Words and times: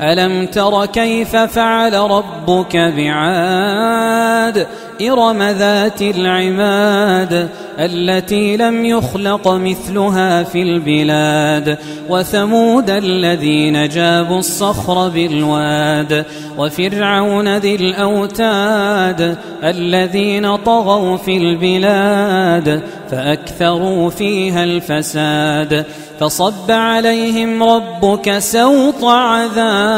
ألم 0.00 0.46
تر 0.46 0.86
كيف 0.86 1.36
فعل 1.36 1.94
ربك 1.94 2.76
بعاد؟ 2.76 4.66
إرم 5.02 5.42
ذات 5.42 6.02
العماد 6.02 7.48
التي 7.78 8.56
لم 8.56 8.84
يخلق 8.84 9.48
مثلها 9.48 10.42
في 10.42 10.62
البلاد 10.62 11.78
وثمود 12.08 12.90
الذين 12.90 13.88
جابوا 13.88 14.38
الصخر 14.38 15.08
بالواد 15.08 16.24
وفرعون 16.58 17.56
ذي 17.56 17.74
الأوتاد 17.74 19.36
الذين 19.64 20.56
طغوا 20.56 21.16
في 21.16 21.36
البلاد 21.36 22.82
فأكثروا 23.10 24.10
فيها 24.10 24.64
الفساد 24.64 25.86
فصب 26.20 26.70
عليهم 26.70 27.62
ربك 27.62 28.38
سوط 28.38 29.04
عذاب. 29.04 29.89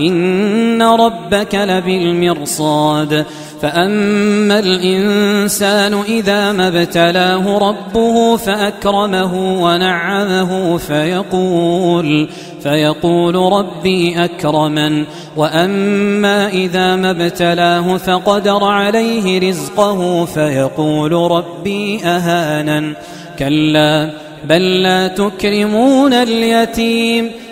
إن 0.00 0.82
ربك 0.82 1.54
لبالمرصاد. 1.54 3.24
فأما 3.62 4.58
الإنسان 4.58 6.00
إذا 6.08 6.52
ما 6.52 6.68
ابتلاه 6.68 7.58
ربه 7.58 8.36
فأكرمه 8.36 9.62
ونعمه 9.62 10.76
فيقول 10.76 12.28
فيقول 12.62 13.34
ربي 13.34 14.24
أكرمن. 14.24 15.04
وأما 15.36 16.48
إذا 16.48 16.96
ما 16.96 17.10
ابتلاه 17.10 17.96
فقدر 17.96 18.64
عليه 18.64 19.50
رزقه 19.50 20.24
فيقول 20.24 21.12
ربي 21.12 22.00
أهانن. 22.04 22.92
كلا 23.38 24.10
بل 24.44 24.82
لا 24.82 25.08
تكرمون 25.08 26.12
اليتيم. 26.12 27.30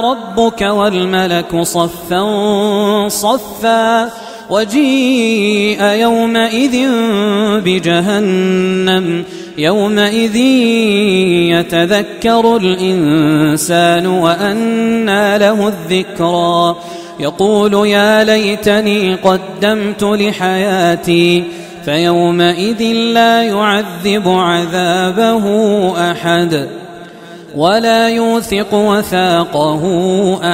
ربك 0.00 0.62
والملك 0.62 1.62
صفا 1.62 3.08
صفا 3.08 4.10
وجيء 4.50 5.82
يومئذ 5.82 6.88
بجهنم 7.64 9.24
يومئذ 9.58 10.36
يتذكر 11.56 12.56
الإنسان 12.56 14.06
وأنى 14.06 15.38
له 15.38 15.68
الذكرى 15.68 16.76
يقول 17.20 17.88
يا 17.88 18.24
ليتني 18.24 19.14
قدمت 19.14 20.02
لحياتي 20.02 21.44
فيومئذ 21.84 22.82
لا 22.92 23.42
يعذب 23.42 24.28
عذابه 24.28 25.44
أحد 26.10 26.68
ولا 27.56 28.08
يوثق 28.08 28.74
وثاقه 28.74 29.82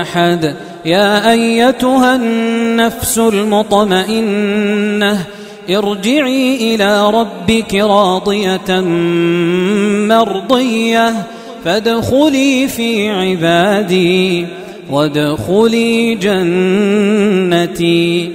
أحد. 0.00 0.54
يا 0.84 1.30
أيتها 1.30 2.16
النفس 2.16 3.18
المطمئنة 3.18 5.24
ارجعي 5.70 6.74
إلى 6.74 7.10
ربك 7.10 7.74
راضية 7.74 8.80
مرضية 10.08 11.14
فادخلي 11.64 12.68
في 12.68 13.10
عبادي 13.10 14.46
وادخلي 14.90 16.14
جنتي. 17.54 18.30